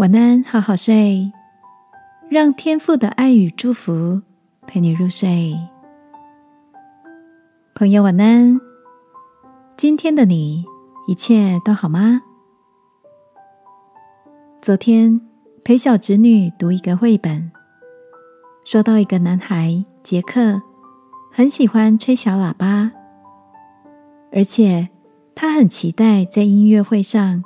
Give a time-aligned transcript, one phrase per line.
[0.00, 1.30] 晚安，好好睡，
[2.30, 4.22] 让天父的爱与祝福
[4.66, 5.54] 陪你入睡。
[7.74, 8.58] 朋友，晚安。
[9.76, 10.64] 今天的你
[11.06, 12.22] 一切都好吗？
[14.62, 15.20] 昨天
[15.62, 17.52] 陪小侄女读一个绘本，
[18.64, 20.62] 说到一个男孩杰克，
[21.30, 22.90] 很喜欢吹小喇叭，
[24.32, 24.88] 而且
[25.34, 27.44] 他很期待在音乐会上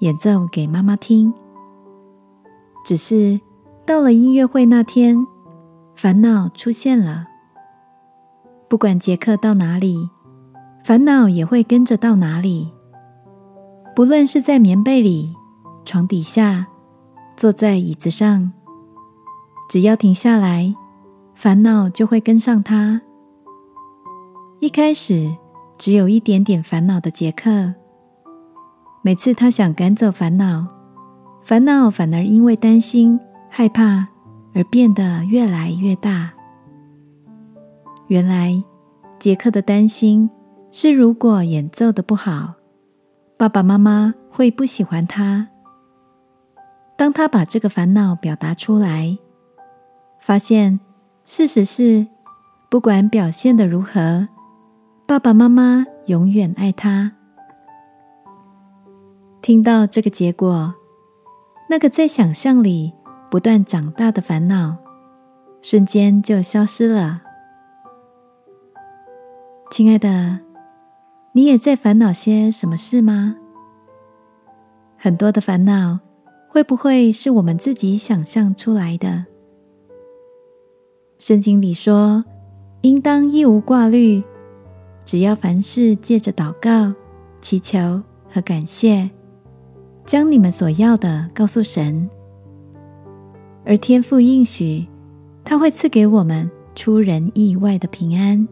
[0.00, 1.32] 演奏给妈妈听。
[2.84, 3.40] 只是
[3.86, 5.26] 到了音乐会那天，
[5.94, 7.26] 烦恼出现了。
[8.68, 10.10] 不管杰克到哪里，
[10.84, 12.72] 烦恼也会跟着到哪里。
[13.94, 15.34] 不论是在棉被里、
[15.84, 16.66] 床底下、
[17.36, 18.52] 坐在椅子上，
[19.68, 20.74] 只要停下来，
[21.34, 23.02] 烦恼就会跟上他。
[24.60, 25.36] 一开始
[25.76, 27.74] 只有一点点烦恼的杰克，
[29.02, 30.81] 每次他想赶走烦恼。
[31.44, 34.06] 烦恼反而因为担心、害怕
[34.54, 36.32] 而变得越来越大。
[38.06, 38.62] 原来，
[39.18, 40.30] 杰克的担心
[40.70, 42.54] 是，如果演奏的不好，
[43.36, 45.48] 爸爸妈妈会不喜欢他。
[46.96, 49.18] 当他把这个烦恼表达出来，
[50.20, 50.78] 发现
[51.24, 52.06] 事实是，
[52.70, 54.28] 不管表现的如何，
[55.06, 57.12] 爸爸妈妈永远爱他。
[59.40, 60.72] 听到这个结果。
[61.72, 62.92] 那个在想象里
[63.30, 64.76] 不断长大的烦恼，
[65.62, 67.22] 瞬间就消失了。
[69.70, 70.38] 亲爱的，
[71.32, 73.36] 你也在烦恼些什么事吗？
[74.98, 75.98] 很多的烦恼，
[76.46, 79.24] 会不会是我们自己想象出来的？
[81.16, 82.22] 圣经里说，
[82.82, 84.22] 应当一无挂虑，
[85.06, 86.92] 只要凡事借着祷告、
[87.40, 89.08] 祈求和感谢。
[90.04, 92.08] 将你们所要的告诉神，
[93.64, 94.86] 而天父应许
[95.44, 98.46] 他会赐给我们出人意外的平安。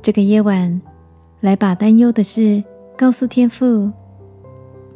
[0.00, 0.80] 这个夜晚，
[1.40, 2.62] 来把担忧的事
[2.96, 3.90] 告诉天父，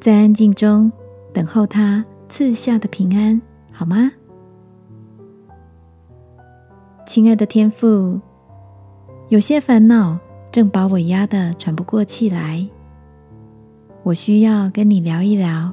[0.00, 0.90] 在安静中
[1.32, 3.40] 等候他赐下的平安，
[3.72, 4.10] 好吗？
[7.06, 8.20] 亲爱的天父，
[9.28, 10.18] 有些烦恼
[10.50, 12.66] 正把我压得喘不过气来。
[14.06, 15.68] 我需要跟你聊一聊，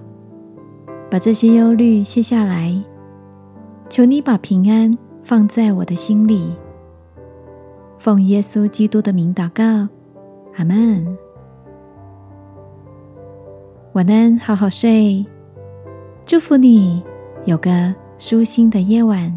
[1.08, 2.76] 把这些忧虑卸下来。
[3.92, 6.52] 求你把平安放在我的心里。
[8.00, 9.88] 奉耶稣基督的名祷告，
[10.56, 11.16] 阿门。
[13.92, 15.24] 晚安，好好睡。
[16.26, 17.04] 祝福你
[17.46, 19.32] 有个舒心的夜晚。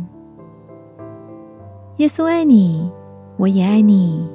[1.99, 2.91] 耶稣爱你，
[3.37, 4.27] 我也爱你。